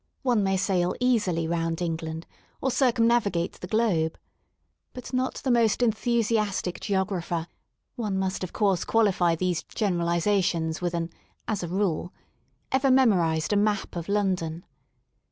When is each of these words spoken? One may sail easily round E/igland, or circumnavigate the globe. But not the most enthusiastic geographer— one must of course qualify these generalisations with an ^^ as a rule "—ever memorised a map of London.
One 0.23 0.43
may 0.43 0.57
sail 0.57 0.95
easily 0.99 1.47
round 1.47 1.79
E/igland, 1.79 2.23
or 2.59 2.71
circumnavigate 2.71 3.51
the 3.61 3.67
globe. 3.67 4.17
But 4.93 5.13
not 5.13 5.35
the 5.35 5.51
most 5.51 5.83
enthusiastic 5.83 6.79
geographer— 6.79 7.45
one 7.95 8.17
must 8.17 8.43
of 8.43 8.51
course 8.51 8.83
qualify 8.83 9.35
these 9.35 9.61
generalisations 9.61 10.81
with 10.81 10.95
an 10.95 11.09
^^ 11.09 11.11
as 11.47 11.61
a 11.61 11.67
rule 11.67 12.11
"—ever 12.71 12.89
memorised 12.89 13.53
a 13.53 13.55
map 13.55 13.95
of 13.95 14.09
London. 14.09 14.65